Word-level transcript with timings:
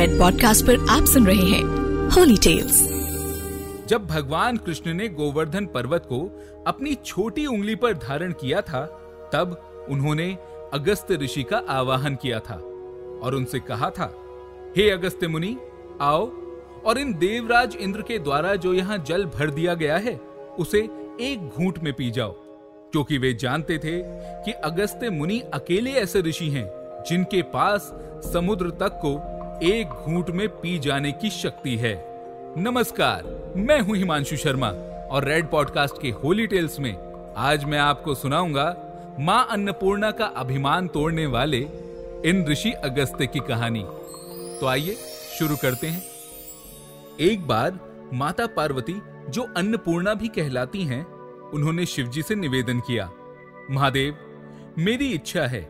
Red 0.00 0.18
podcast 0.18 0.66
पर 0.66 0.86
आप 0.90 1.04
सुन 1.04 1.26
रहे 1.26 1.42
हैं 1.42 1.62
होली 2.10 2.36
टेल्स 2.36 2.76
जब 3.86 4.06
भगवान 4.06 4.56
कृष्ण 4.56 4.92
ने 4.94 5.08
गोवर्धन 5.08 5.66
पर्वत 5.66 6.06
को 6.08 6.20
अपनी 6.66 6.94
छोटी 6.94 7.46
उंगली 7.46 7.74
पर 7.74 7.92
धारण 7.94 8.32
किया 8.32 8.60
था, 8.60 8.80
तब 9.32 9.86
उन्होंने 9.90 10.38
अगस्त 10.72 11.12
ऋषि 11.12 11.42
का 11.42 11.62
आवाहन 11.68 12.14
किया 12.14 12.38
था 12.40 12.54
और 13.22 13.34
उनसे 13.34 13.58
कहा 13.58 13.90
था, 13.90 14.12
हे 14.76 14.90
अगस्त्य 14.90 15.28
मुनि, 15.28 15.56
आओ 16.00 16.30
और 16.86 16.98
इन 16.98 17.12
देवराज 17.14 17.76
इंद्र 17.76 18.02
के 18.02 18.18
द्वारा 18.18 18.54
जो 18.54 18.74
यहाँ 18.74 18.98
जल 18.98 19.24
भर 19.24 19.50
दिया 19.50 19.74
गया 19.74 19.96
है, 19.96 20.16
उसे 20.58 20.78
एक 21.20 21.50
घूंट 21.56 21.78
में 21.78 21.92
पी 21.92 22.10
जाओ। 22.10 22.32
क्योंकि 22.92 23.18
वे 23.18 23.34
जानते 23.34 23.78
थे 23.78 24.00
कि 24.44 24.52
अगस्त्य 24.52 25.10
मुनि 25.10 25.40
अकेले 25.54 25.92
ऐसे 25.92 26.20
ऋषि 26.20 26.48
हैं 26.48 26.68
जिनके 27.08 27.42
पास 27.42 27.92
समुद्र 28.32 28.70
तक 28.70 28.98
को 29.04 29.39
एक 29.62 29.86
घूंट 29.86 30.30
में 30.30 30.48
पी 30.48 30.78
जाने 30.78 31.12
की 31.12 31.30
शक्ति 31.30 31.76
है। 31.76 32.04
नमस्कार, 32.58 33.24
मैं 33.56 33.80
हूँ 33.80 33.96
हिमांशु 33.96 34.36
शर्मा 34.36 34.68
और 35.10 35.24
रेड 35.24 35.50
पॉडकास्ट 35.50 36.00
के 36.02 36.10
होली 36.10 36.46
टेल्स 36.46 36.80
में 36.80 36.94
आज 37.36 37.64
मैं 37.64 37.78
आपको 37.78 38.14
सुनाऊँगा 38.14 38.64
माँ 39.20 39.46
अन्नपूर्णा 39.50 40.10
का 40.10 40.24
अभिमान 40.24 40.88
तोड़ने 40.88 41.26
वाले 41.26 41.58
इन 42.24 42.44
ऋषि 42.48 42.72
अगस्त्य 42.72 43.26
की 43.26 43.40
कहानी। 43.40 43.84
तो 44.60 44.66
आइए, 44.66 44.94
शुरू 45.38 45.56
करते 45.56 45.86
हैं। 45.86 46.02
एक 47.20 47.46
बार 47.46 47.78
माता 48.12 48.46
पार्वती, 48.46 48.94
जो 49.28 49.42
अन्नपूर्णा 49.56 50.14
भी 50.14 50.28
कहलाती 50.28 50.84
हैं, 50.84 51.04
उन्होंने 51.50 51.86
शिवजी 51.86 52.22
से 52.22 52.34
निवेदन 52.34 52.80
किया, 52.80 53.10
महादेव, 53.70 54.16
मेरी 54.78 55.12
इच्छा 55.12 55.42
है 55.42 55.62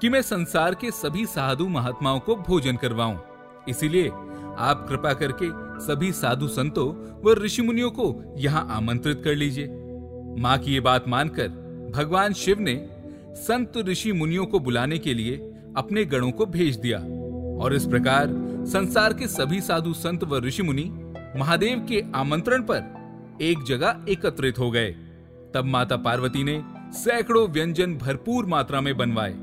कि 0.00 0.08
मैं 0.08 0.22
संसार 0.22 0.74
के 0.74 0.90
सभी 0.90 1.26
साधु 1.26 1.68
महात्माओं 1.68 2.20
को 2.20 2.36
भोजन 2.36 2.76
करवाऊं। 2.76 3.16
इसीलिए 3.70 4.08
आप 4.58 4.86
कृपा 4.88 5.12
करके 5.12 5.46
सभी 5.80 6.12
साधु 6.12 6.48
संतों 6.48 6.88
व 7.24 7.32
ऋषि 7.34 7.62
मुनियों 7.62 7.90
को 7.90 8.34
यहाँ 8.38 8.66
आमंत्रित 8.70 9.20
कर 9.24 9.34
लीजिए। 9.34 9.66
माँ 10.38 10.56
की 10.58 10.72
ये 10.72 10.80
बात 10.80 11.08
मानकर 11.08 11.48
भगवान 11.94 12.32
शिव 12.32 12.60
ने 12.60 12.74
संत 13.36 13.76
ऋषि 13.78 14.12
मुनियों 14.12 14.46
को 14.46 14.58
बुलाने 14.58 14.98
के 14.98 15.14
लिए 15.14 15.36
अपने 15.76 16.04
गणों 16.04 16.30
को 16.30 16.46
भेज 16.46 16.76
दिया 16.76 16.98
और 17.64 17.74
इस 17.74 17.86
प्रकार 17.86 18.28
संसार 18.66 19.12
के 19.12 19.26
सभी 19.28 19.60
साधु 19.60 19.92
संत 19.92 20.24
व 20.24 20.38
ऋषि 20.38 20.62
मुनि 20.62 20.84
महादेव 21.36 21.86
के 21.88 22.02
आमंत्रण 22.14 22.62
पर 22.62 23.38
एक 23.42 23.62
जगह 23.62 24.04
एकत्रित 24.08 24.58
हो 24.58 24.70
गए। 24.70 24.90
तब 25.54 25.64
माता 25.64 25.96
पार्वती 25.96 26.44
ने 26.44 26.62
सैकड़ों 26.92 27.48
व्यंजन 27.48 27.96
भरपूर 27.96 28.46
मात्रा 28.46 28.80
में 28.80 28.96
बनवाए, 28.96 29.34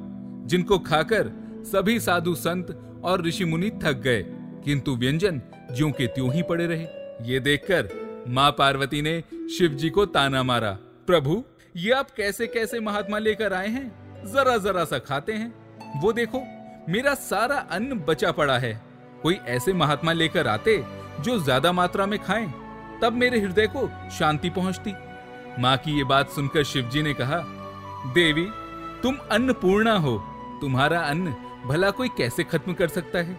जिनको 0.47 0.79
खाकर 0.79 1.31
सभी 1.71 1.99
साधु 1.99 2.35
संत 2.35 2.67
और 3.07 3.21
ऋषि 3.21 3.45
मुनि 3.45 3.69
थक 3.83 4.01
गए। 4.03 4.23
किंतु 4.65 4.95
व्यंजन 4.95 5.41
ज्यो 5.71 5.89
के 5.91 6.07
त्यों 6.07 6.33
ही 6.33 6.41
पड़े 6.43 6.65
रहे। 6.67 6.87
ये 7.23 7.39
देखकर 7.39 7.89
माँ 8.27 8.51
पार्वती 8.51 9.01
ने 9.01 9.23
शिव 9.57 9.73
जी 9.73 9.89
को 9.89 10.05
ताना 10.05 10.43
मारा, 10.43 10.71
प्रभु, 11.07 11.43
ये 11.75 11.91
आप 11.91 12.11
कैसे 12.11 12.47
कैसे 12.47 12.79
महात्मा 12.79 13.17
लेकर 13.17 13.53
आए 13.53 13.67
हैं? 13.67 13.87
जरा 14.25 14.57
जरा 14.57 14.83
सा 14.85 14.97
खाते 14.99 15.33
हैं। 15.33 16.01
वो 16.01 16.13
देखो, 16.13 16.41
मेरा 16.89 17.13
सारा 17.13 17.57
अन्न 17.71 17.99
बचा 17.99 18.31
पड़ा 18.31 18.57
है। 18.57 18.73
कोई 19.23 19.35
ऐसे 19.47 19.73
महात्मा 19.73 20.11
लेकर 20.13 20.47
आते 20.47 20.83
जो 21.19 21.39
ज़्यादा 21.39 21.71
मात्रा 21.71 22.05
में 22.05 22.19
खाएँ, 22.19 22.53
तब 23.01 23.13
मेरे 23.13 23.39
हृदय 23.39 23.67
को 23.67 23.89
शांति 24.11 24.49
पहुँचती। 24.49 24.93
माँ 25.59 25.75
की 25.77 25.97
ये 25.97 26.03
बात 26.03 26.29
सुनकर 26.29 26.63
शिवजी 26.63 27.01
ने 27.01 27.13
कहा, 27.13 27.39
देवी, 28.13 28.47
तुम 29.03 29.17
अन्नपूर्णा 29.31 29.93
हो। 29.97 30.17
तुम्हारा 30.61 30.99
अन्न 30.99 31.35
भला 31.67 31.89
कोई 31.91 32.09
कैसे 32.17 32.43
खत्म 32.43 32.73
कर 32.73 32.87
सकता 32.87 33.19
है? 33.19 33.37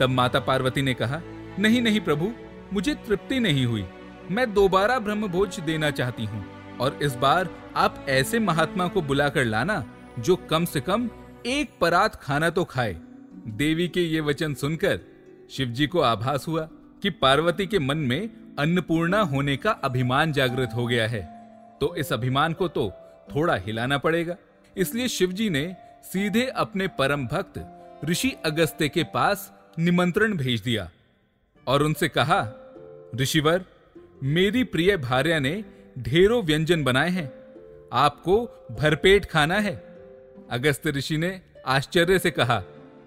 तब 0.00 0.08
माता 0.08 0.40
पार्वती 0.40 0.82
ने 0.82 0.94
कहा, 0.94 1.20
नहीं 1.58 1.80
नहीं 1.82 2.00
प्रभु, 2.00 2.30
मुझे 2.72 2.94
तृप्ति 3.06 3.40
नहीं 3.40 3.64
हुई। 3.66 3.84
मैं 4.30 4.52
दोबारा 4.54 4.98
ब्रह्म 4.98 5.28
भोज 5.28 5.58
देना 5.60 5.90
चाहती 5.90 6.24
हूँ, 6.24 6.44
और 6.80 6.98
इस 7.02 7.14
बार 7.16 7.48
आप 7.76 8.04
ऐसे 8.08 8.38
महात्मा 8.38 8.86
को 8.88 9.02
बुलाकर 9.02 9.44
लाना, 9.44 9.84
जो 10.18 10.36
कम 10.50 10.64
से 10.64 10.80
कम 10.80 11.08
एक 11.46 11.70
परात 11.80 12.14
खाना 12.14 12.50
तो 12.50 12.64
खाए। 12.64 12.96
देवी 13.48 13.88
के 13.88 14.02
ये 14.02 14.20
वचन 14.20 14.54
सुनकर 14.54 15.00
शिवजी 15.50 15.86
को 15.86 16.00
आभास 16.00 16.46
हुआ 16.48 16.68
कि 17.02 17.10
पार्वती 17.10 17.66
के 17.66 17.78
मन 17.78 17.98
में 17.98 18.30
अन्नपूर्णा 18.58 19.20
होने 19.22 19.56
का 19.56 19.70
अभिमान 19.84 20.32
जागृत 20.32 20.70
हो 20.74 20.86
गया 20.86 21.06
है। 21.08 21.22
तो 21.80 21.94
इस 21.96 22.12
अभिमान 22.12 22.52
को 22.52 22.68
तो 22.68 22.90
थोड़ा 23.34 23.54
हिलाना 23.56 23.98
पड़ेगा। 23.98 24.36
इसलिए 24.76 25.08
शिवजी 25.08 25.48
ने 25.50 25.64
सीधे 26.04 26.46
अपने 26.46 26.88
परम 26.88 27.26
भक्त, 27.26 27.64
ऋषि 28.04 28.36
अगस्त्य 28.44 28.88
के 28.88 29.04
पास 29.04 29.52
निमंत्रण 29.78 30.36
भेज 30.36 30.60
दिया 30.60 30.90
और 31.66 31.82
उनसे 31.82 32.08
कहा, 32.08 32.40
ऋषिवर, 33.16 33.64
मेरी 34.22 34.64
प्रिय 34.64 34.96
भार्या 34.96 35.38
ने 35.38 35.64
ढेरों 35.98 36.42
व्यंजन 36.42 36.84
बनाए 36.84 37.10
हैं। 37.10 37.32
आपको 37.92 38.66
भरपेट 38.70 39.24
खाना 39.24 39.54
है। 39.54 39.74
अगस्त्य 40.50 40.90
ऋषि 40.90 41.16
ने 41.16 41.40
आश्चर्य 41.66 42.18
से 42.18 42.30
कहा, 42.30 42.58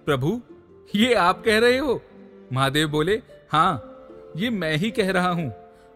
प्रभु, 0.06 0.40
ये 0.94 1.14
आप 1.14 1.42
कह 1.44 1.58
रहे 1.58 1.78
हो? 1.78 2.02
महादेव 2.52 2.88
बोले 2.88 3.22
हाँ 3.50 3.90
ये 4.36 4.50
मैं 4.50 4.76
ही 4.76 4.90
कह 4.90 5.12
रहा 5.12 5.28
हूँ। 5.28 5.52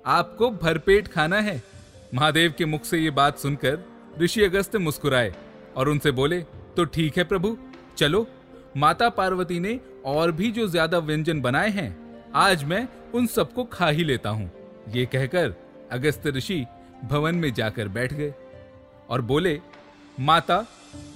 आपको 0.06 0.50
भरपेट 0.50 1.09
खाना 1.09 1.41
है। 1.41 1.62
महादेव 2.15 2.54
के 2.59 2.65
मुख 2.65 2.84
से 2.84 2.98
ये 2.98 3.10
बात 3.10 3.38
सुनकर 3.38 3.78
ऋषि 4.20 4.42
अगस्त्य 4.44 4.78
मुस्कुराए 4.78 5.34
और 5.76 5.88
उनसे 5.88 6.10
बोले 6.10 6.44
तो 6.78 6.84
ठीक 6.84 7.16
है 7.19 7.22
प्रभु। 7.25 7.56
चलो, 7.99 8.27
माता 8.77 9.09
पार्वती 9.09 9.59
ने 9.61 9.78
और 10.06 10.33
भी 10.33 10.50
जो 10.50 10.66
ज़्यादा 10.66 10.99
व्यंजन 10.99 11.41
बनाए 11.41 11.71
हैं, 11.71 11.97
आज 12.34 12.62
मैं 12.65 12.87
उन 13.15 13.27
सबको 13.27 13.65
खा 13.65 13.89
ही 13.89 14.05
लेता 14.05 14.31
हूँ। 14.31 14.50
ये 14.94 15.05
कहकर 15.06 15.55
अगस्त 15.93 16.27
ऋषि 16.27 16.65
भवन 17.05 17.37
में 17.37 17.53
जाकर 17.55 17.89
बैठ 17.89 18.12
गए 18.12 18.33
और 19.09 19.21
बोले, 19.22 19.59
माता, 20.19 20.65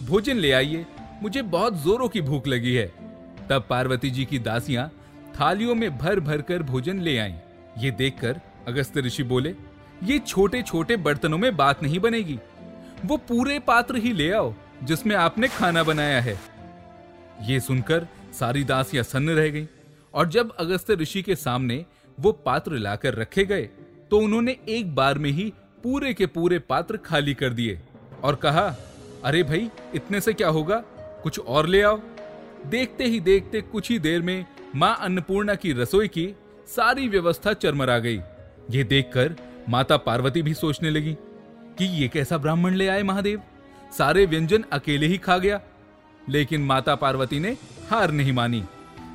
भोजन 0.03 0.37
ले 0.37 0.51
आइए, 0.53 0.85
मुझे 1.23 1.43
बहुत 1.45 1.77
जोरों 1.83 2.09
की 2.09 2.21
भूख 2.21 2.47
लगी 2.47 2.75
है। 2.75 2.87
तब 3.51 3.67
पार्वती 3.71 4.11
जी 4.11 4.25
की 4.25 4.39
दासियाँ 4.41 4.89
थालियों 5.41 5.75
में 5.75 5.97
भर 5.99 6.21
भर 6.21 6.43
कर 6.43 6.63
भोजन 6.65 7.01
ले 7.01 7.17
आईं। 7.19 7.37
ये 7.79 7.91
देखकर 7.93 8.41
अगस्त 8.69 8.99
ऋषि 8.99 9.23
बोले, 9.25 9.55
ये 10.03 10.19
छोटे 10.19 10.63
छोटे 10.65 10.97
बर्तनों 10.99 11.39
में 11.39 11.57
बात 11.57 11.83
नहीं 11.83 12.01
बनेगी, 12.01 12.39
वो 13.05 13.17
पूरे 13.19 13.59
पात्र 13.61 13.97
ही 13.99 14.13
ले 14.13 14.31
आओ। 14.33 14.55
जिसमें 14.83 15.15
आपने 15.17 15.49
खाना 15.49 15.83
बनाया 15.83 16.21
है। 16.21 16.39
ये 17.43 17.61
सुनकर 17.61 18.07
सारी 18.33 18.65
दासियाँ 18.65 19.05
सन्न 19.05 19.31
रह 19.31 19.49
गईं 19.49 19.67
और 20.15 20.29
जब 20.29 20.53
अगस्त 20.57 20.91
ऋषि 20.91 21.23
के 21.23 21.37
सामने 21.37 21.85
वो 22.19 22.33
पात्र 22.47 22.79
लाकर 22.79 23.15
रखे 23.15 23.45
गए 23.45 23.63
तो 24.11 24.19
उन्होंने 24.19 24.57
एक 24.69 24.95
बार 24.95 25.19
में 25.19 25.31
ही 25.31 25.53
पूरे 25.85 26.13
के 26.15 26.27
पूरे 26.27 26.59
पात्र 26.59 26.97
खाली 26.97 27.35
कर 27.35 27.51
दिए 27.51 27.81
और 28.23 28.35
कहा, 28.35 28.75
अरे 29.25 29.43
भाई, 29.43 29.71
इतने 29.95 30.21
से 30.21 30.33
क्या 30.33 30.49
होगा? 30.49 30.77
कुछ 31.23 31.39
और 31.39 31.67
ले 31.67 31.83
आओ। 31.83 32.01
देखते 32.67 33.05
ही 33.05 33.21
देखते 33.21 33.61
कुछ 33.61 33.91
ही 33.91 33.99
देर 33.99 34.23
में 34.23 34.45
माँ 34.75 34.97
अन्नपूर्णा 35.01 35.55
की 35.55 35.73
रसोई 35.73 36.09
की 36.09 36.27
सारी 36.69 37.09
व्यवस्था 37.09 37.53
चरमरा 37.53 37.99
गई। 37.99 38.21
ये 38.71 38.85
देखकर 38.85 39.37
माता 39.69 39.97
पार्वती 39.97 40.43
भी 40.43 40.55
सोचने 40.55 40.91
लगी 40.91 41.17
कि 41.79 41.85
ये 42.01 42.09
कैसा 42.09 42.39
ब्राह्मण 42.39 42.75
ले 42.75 42.89
आए 42.89 43.03
महादेव? 43.03 43.41
सारे 43.99 44.27
व्यंजन 44.27 44.65
अकेले 44.73 45.07
ही 45.07 45.19
खा 45.19 45.39
गया। 45.39 45.61
लेकिन 46.29 46.65
माता 46.65 46.95
पार्वती 46.95 47.41
ने 47.41 47.57
हार 47.91 48.11
नहीं 48.11 48.33
मानी। 48.33 48.65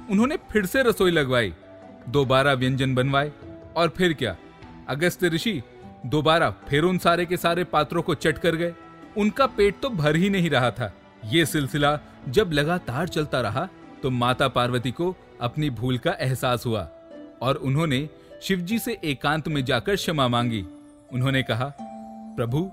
उन्होंने 0.10 0.38
फिर 0.52 0.66
से 0.66 0.84
रसोई 0.84 1.12
लगवाई, 1.12 1.54
दोबारा 2.10 2.54
व्यंजन 2.54 2.96
बनवाए, 2.96 3.32
और 3.76 3.90
फिर 3.90 4.14
क्या? 4.14 4.36
अगस्त 4.88 5.24
ऋषि 5.24 5.62
दोबारा 6.06 6.50
फिर 6.68 6.84
उन 6.84 6.98
सारे 6.98 7.26
के 7.26 7.38
सारे 7.38 7.64
पात्रों 7.64 8.02
को 8.02 8.16
चट 8.16 8.38
कर 8.38 8.56
गए। 8.56 8.74
उनका 9.18 9.46
पेट 9.48 9.80
तो 9.82 9.90
भर 9.90 10.16
ही 10.16 10.30
नहीं 10.30 10.50
रहा 10.50 10.72
था। 10.72 10.92
ये 11.26 11.46
सिलसिला 11.46 12.00
जब 12.30 12.52
लगातार 12.52 13.08
चलता 13.08 13.42
रहा 13.42 13.68
तो 14.04 14.10
माता 14.10 14.48
पार्वती 14.48 14.92
को 14.92 15.16
अपनी 15.42 15.70
भूल 15.70 15.98
का 15.98 16.12
एहसास 16.12 16.66
हुआ, 16.66 16.88
और 17.42 17.56
उन्होंने 17.56 18.10
शिवजी 18.42 18.80
से 18.80 18.98
एकांत 19.04 19.48
में 19.48 19.64
जाकर 19.66 19.96
क्षमा 19.96 20.28
मांगी। 20.28 20.66
उन्होंने 21.14 21.44
कहा, 21.44 21.74
प्रभु, 22.38 22.70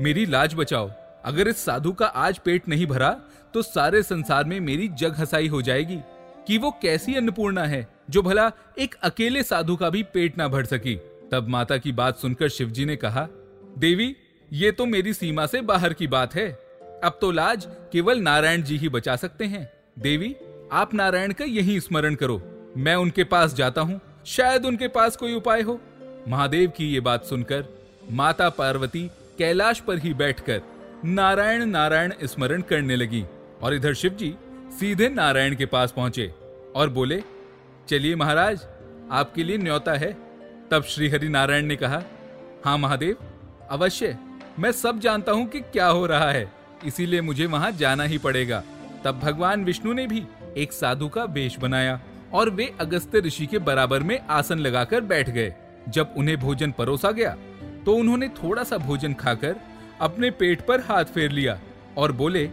मेरी 0.00 0.26
लाज 0.26 0.54
बचाओ। 0.54 0.90
अगर 1.24 1.48
इस 1.48 1.64
साधु 1.64 1.92
का 1.92 2.06
आज 2.06 2.38
पेट 2.38 2.68
नहीं 2.68 2.86
भरा 2.86 3.10
तो 3.54 3.62
सारे 3.62 4.02
संसार 4.02 4.44
में 4.44 4.58
मेरी 4.60 4.88
जग 4.90 5.14
हसाई 5.18 5.48
हो 5.48 5.60
जाएगी, 5.62 5.98
कि 6.46 6.58
वो 6.58 6.70
कैसी 6.82 7.14
अन्नपूर्णा 7.14 7.64
है, 7.64 7.86
जो 8.10 8.22
भला 8.22 8.50
एक 8.78 8.94
अकेले 9.02 9.42
साधु 9.42 9.76
का 9.76 9.90
भी 9.90 10.02
पेट 10.04 10.38
ना 10.38 10.48
भर 10.48 10.64
सकी। 10.64 10.94
तब 11.32 11.48
माता 11.48 11.76
की 11.76 11.92
बात 11.92 12.18
सुनकर 12.18 12.48
शिवजी 12.48 12.84
ने 12.84 12.96
कहा, 12.96 13.26
देवी, 13.78 14.14
ये 14.50 14.70
तो 14.70 14.86
मेरी 14.86 15.12
सीमा 15.12 15.46
से 15.46 15.60
बाहर 15.62 15.92
की 15.92 16.06
बात 16.06 16.34
है। 16.34 16.48
अब 17.04 17.18
तो 17.20 17.30
लाज 17.30 17.66
केवल 17.92 18.20
नारायण 18.20 18.62
जी 18.62 18.76
ही 18.78 18.88
बचा 18.88 19.16
सकते 19.16 19.44
हैं। 19.44 19.68
देवी, 19.98 20.34
आप 20.72 20.94
नारायण 20.94 21.32
का 21.32 21.44
यही 21.44 21.78
स्मरण 21.80 22.14
करो। 22.14 22.40
मैं 22.76 22.94
उनके 22.96 23.24
पास 23.24 23.54
जाता 23.54 23.80
हूँ, 23.80 24.00
शायद 24.26 24.66
उनके 24.66 24.88
पास 24.88 25.16
कोई 25.16 25.34
उपाय 25.34 25.62
हो। 25.62 25.80
महादेव 26.28 26.72
की 26.76 26.92
ये 26.92 27.00
बात 27.00 27.24
सुनकर 27.24 27.64
माता 28.10 28.48
पार्वती 28.50 29.08
कैलाश 29.38 29.80
पर 29.80 29.98
ही 29.98 30.14
बैठकर 30.14 30.60
नारायण 31.04 31.64
नारायण 31.64 32.12
स्मरण 32.22 32.60
करने 32.60 32.96
लगी 32.96 33.24
और 33.62 33.74
इधर 33.74 33.94
शिव 33.94 34.12
जी 34.12 34.34
सीधे 34.80 35.08
नारायण 35.08 35.54
के 35.56 35.66
पास 35.66 35.92
पहुँचे 35.92 36.26
और 36.76 36.88
बोले, 36.88 37.22
चलिए 37.88 38.16
महाराज, 38.16 38.60
आपके 39.10 39.44
लिए 39.44 39.56
न्योता 39.58 39.92
है। 39.92 40.12
तब 40.70 40.82
श्री 40.82 41.08
हरि 41.08 41.28
नारायण 41.28 41.66
ने 41.66 41.76
कहा 41.76 42.02
हाँ 42.64 42.76
महादेव, 42.78 43.16
अवश्य, 43.70 44.16
मैं 44.58 44.72
सब 44.72 45.00
जानता 45.00 45.32
हूँ 45.32 45.46
कि 45.46 45.60
क्या 45.62 45.86
हो 45.86 46.06
रहा 46.06 46.30
है, 46.30 46.50
इसीलिए 46.86 47.20
मुझे 47.20 47.46
वहाँ 47.46 47.70
जाना 47.72 48.04
ही 48.04 48.18
पड़ेगा। 48.18 48.62
तब 49.04 49.18
भगवान 49.18 49.64
विष्णु 49.64 49.92
ने 49.92 50.06
भी 50.06 50.22
एक 50.56 50.72
साधु 50.72 51.08
का 51.08 51.24
वेश 51.24 51.58
बनाया 51.58 52.00
और 52.32 52.50
वे 52.50 52.72
अगस्त्य 52.80 53.20
ऋषि 53.20 53.46
के 53.46 53.58
बराबर 53.60 54.02
में 54.02 54.18
आसन 54.30 54.58
लगाकर 54.58 55.00
बैठ 55.02 55.30
गए। 55.30 55.52
जब 55.88 56.14
उन्हें 56.16 56.38
भोजन 56.40 56.72
परोसा 56.72 57.10
गया 57.10 57.36
तो 57.86 57.94
उन्होंने 57.94 58.28
थोड़ा 58.36 58.64
सा 58.64 58.76
भोजन 58.78 59.14
खाकर 59.14 59.54
अपने 60.00 60.30
पेट 60.30 60.66
पर 60.66 60.80
हाथ 60.80 61.04
फेर 61.04 61.30
लिया 61.30 61.60
और 61.96 62.12
बोले, 62.12 62.46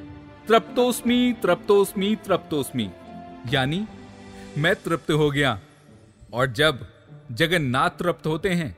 तृप्तोस्मी 0.48 1.34
तृप्तोस्मी 1.34 2.16
तृप्तोस्मी। 2.16 2.92
यानी, 3.54 3.88
मैं 4.58 4.76
तृप्त 4.76 5.12
हो 5.12 5.32
गया। 5.32 5.60
और 6.34 6.48
जब 6.48 6.88
जगन्नाथ 7.32 7.90
तृप्त 7.90 8.28
होते 8.28 8.50
हैं, 8.50 8.78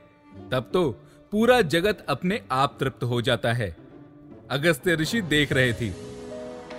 तब 0.52 0.70
तो 0.72 0.90
पूरा 1.32 1.60
जगत 1.60 2.06
अपने 2.08 2.40
आप 2.50 2.76
तृप्त 2.80 3.04
हो 3.04 3.22
जाता 3.22 3.52
है। 3.52 3.76
अगस्त्य 4.50 4.94
ऋषि 4.94 5.22
देख 5.22 5.52
रहे 5.52 5.72
थे। 5.72 5.90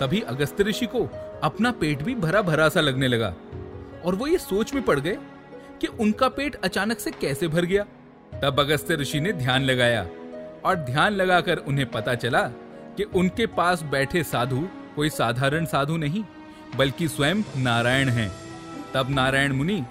तभी 0.00 0.20
अगस्त्य 0.20 0.64
ऋषि 0.64 0.86
को 0.86 1.08
अपना 1.42 1.70
पेट 1.70 2.02
भी 2.02 2.14
भरा 2.14 2.42
भरा 2.42 2.68
सा 2.68 2.80
लगने 2.80 3.08
लगा। 3.08 3.34
और 4.04 4.14
वो 4.14 4.26
ये 4.26 4.38
सोच 4.38 4.74
में 4.74 4.82
पड़ 4.82 5.00
गए 5.00 5.18
कि 5.80 5.86
उनका 5.86 6.28
पेट 6.28 6.54
अचानक 6.54 6.98
से 6.98 7.10
कैसे 7.10 7.48
भर 7.48 7.64
गया। 7.64 7.84
तब 8.40 8.60
अगस्त्य 8.60 8.94
ऋषि 8.94 9.20
ने 9.20 9.32
ध्यान 9.32 9.62
लगाया। 9.64 10.08
और 10.64 10.76
ध्यान 10.76 11.12
लगाकर 11.12 11.56
उन्हें 11.56 11.90
पता 11.90 12.14
चला 12.14 12.42
कि 12.96 13.02
उनके 13.02 13.46
पास 13.46 13.82
बैठे 13.82 14.22
साधु 14.22 14.68
कोई 14.96 15.08
साधारण 15.10 15.64
साधु 15.64 15.96
नहीं, 15.96 16.24
बल्कि 16.76 17.08
स्वयं 17.08 17.42
नारायण 17.56 18.08
हैं। 18.08 18.30
तब 18.94 19.10
नारायण 19.10 19.52
मुनि 19.52 19.84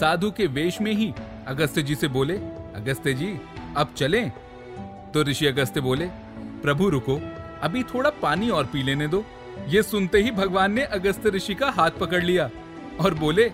साधु 0.00 0.30
के 0.30 0.46
वेश 0.46 0.80
में 0.80 0.92
ही 0.92 1.12
अगस्त्य 1.46 1.82
जी 1.82 1.94
से 1.94 2.08
बोले, 2.08 2.36
अगस्त्य 2.74 3.14
जी, 3.14 3.40
अब 3.76 3.92
चलें? 3.96 4.30
तो 5.14 5.22
ऋषि 5.22 5.46
अगस्त्य 5.46 5.80
बोले, 5.80 6.06
प्रभु 6.62 6.88
रुको, 6.88 7.20
अभी 7.62 7.82
थोड़ा 7.82 8.10
पानी 8.10 8.50
और 8.50 8.66
पी 8.66 8.82
लेने 8.82 9.08
दो। 9.08 9.24
ये 9.68 9.82
सुनते 9.82 10.18
ही 10.18 10.30
भगवान 10.30 10.72
ने 10.72 10.82
अगस्त्य 10.82 11.30
ऋषि 11.30 11.54
का 11.54 11.70
हाथ 11.70 11.90
पकड़ 11.90 12.22
लिया 12.22 12.50
और 13.00 13.14
बोले, 13.14 13.52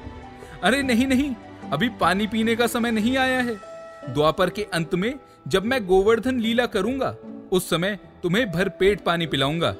अरे 0.62 0.82
नहीं 0.82 1.06
नहीं, 1.06 1.34
अभी 1.72 1.88
पानी 1.88 2.26
पीने 2.26 2.56
का 2.56 2.66
समय 2.66 2.90
नहीं 2.90 3.16
आया 3.16 3.40
है। 3.40 3.73
द्वापर 4.10 4.50
के 4.50 4.62
अंत 4.62 4.94
में 4.94 5.14
जब 5.48 5.64
मैं 5.64 5.84
गोवर्धन 5.86 6.40
लीला 6.40 6.66
करूँगा, 6.66 7.16
उस 7.52 7.68
समय 7.70 7.98
तुम्हें 8.22 8.50
भर 8.52 8.68
पेट 8.68 9.00
पानी 9.00 9.26
पिलाऊँगा। 9.26 9.74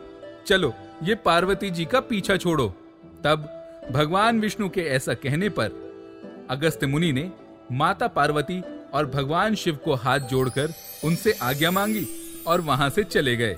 चलो, 0.46 0.72
ये 1.02 1.14
पार्वती 1.14 1.70
जी 1.70 1.84
का 1.84 2.00
पीछा 2.00 2.36
छोड़ो। 2.36 2.68
तब 3.24 3.50
भगवान 3.92 4.40
विष्णु 4.40 4.68
के 4.68 4.80
ऐसा 4.80 5.14
कहने 5.14 5.48
पर 5.48 5.70
अगस्त 6.50 6.84
मुनि 6.84 7.12
ने 7.12 7.30
माता 7.72 8.08
पार्वती 8.08 8.60
और 8.94 9.06
भगवान 9.06 9.54
शिव 9.54 9.76
को 9.76 9.94
हाथ 9.94 10.20
जोड़कर 10.20 10.72
उनसे 11.04 11.32
आज्ञा 11.32 11.70
मांगी 11.70 12.06
और 12.46 12.60
वहाँ 12.60 12.90
से 12.90 13.04
चले 13.04 13.36
गए। 13.36 13.56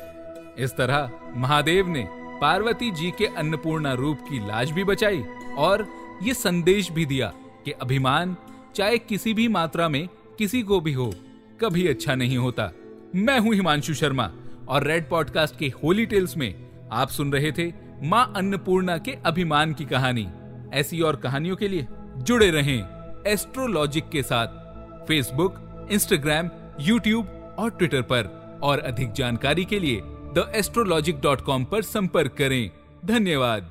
इस 0.58 0.76
तरह 0.76 1.10
महादेव 1.36 1.88
ने 1.88 2.06
पार्वती 2.40 2.90
जी 2.90 3.10
के 3.10 3.26
अन्नपूर्णा 3.26 3.92
रूप 3.92 4.20
की 4.20 4.38
लाज 4.38 4.70
भी 4.70 4.84
बचाई 4.84 5.22
और 5.58 5.86
ये 6.22 6.34
संदेश 6.34 6.90
भी 6.90 7.06
दिया 7.06 7.32
कि 7.64 7.72
अभिमान, 7.72 8.36
चाहे 8.74 8.98
किसी 8.98 9.34
भी 9.34 9.48
मात्रा 9.48 9.88
में 9.88 10.08
किसी 10.38 10.62
को 10.62 10.80
भी 10.80 10.92
हो, 10.92 11.12
कभी 11.60 11.86
अच्छा 11.88 12.14
नहीं 12.14 12.38
होता। 12.38 12.70
मैं 13.14 13.38
हूँ 13.38 13.54
हिमांशु 13.54 13.94
शर्मा 13.94 14.30
और 14.68 14.86
रेड 14.86 15.08
पॉडकास्ट 15.08 15.58
के 15.58 15.72
होली 15.84 16.06
टेल्स 16.06 16.36
में 16.36 16.54
आप 16.92 17.08
सुन 17.08 17.32
रहे 17.32 17.52
थे 17.52 17.72
माँ 18.02 18.32
अन्नपूर्णा 18.36 18.98
के 18.98 19.12
अभिमान 19.26 19.72
की 19.74 19.84
कहानी। 19.84 20.26
ऐसी 20.72 21.00
और 21.00 21.16
कहानियों 21.16 21.56
के 21.56 21.68
लिए 21.68 21.86
जुड़े 22.18 22.50
रहें 22.50 22.78
एस्ट्रोलॉजिक 23.26 24.08
के 24.08 24.22
साथ 24.22 25.06
फेसबुक 25.06 25.88
इंस्टाग्राम 25.92 26.50
यूट्यूब 26.80 27.56
और 27.58 27.70
ट्विटर 27.70 28.02
पर। 28.02 28.34
और 28.62 28.78
अधिक 28.78 29.12
जानकारी 29.12 29.64
के 29.64 29.80
लिए 29.80 30.00
द 30.04 30.52
एस्ट्रोलॉजिक 30.54 31.20
डॉट 31.20 31.40
कॉम 31.40 31.64
पर 31.64 31.82
संपर्क 31.82 32.34
करें। 32.34 32.70
धन्यवाद। 33.04 33.70